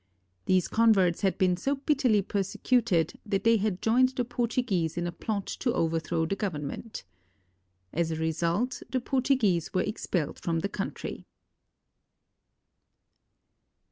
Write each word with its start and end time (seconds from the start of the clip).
These 0.45 0.67
converts 0.67 1.21
had 1.21 1.37
been 1.37 1.55
so 1.55 1.75
bitterly 1.75 2.23
persecuted 2.23 3.19
that 3.23 3.43
they 3.43 3.57
had 3.57 3.83
joined 3.83 4.09
the 4.15 4.25
Portuguese 4.25 4.97
in 4.97 5.05
a 5.05 5.11
plot 5.11 5.45
to 5.59 5.71
overthrow 5.75 6.25
the 6.25 6.35
government. 6.35 7.03
As 7.93 8.09
a 8.09 8.15
result, 8.15 8.81
the 8.89 8.99
Portuguese 8.99 9.75
were 9.75 9.83
expelled 9.83 10.39
from 10.39 10.61
the 10.61 10.69
country. 10.69 11.27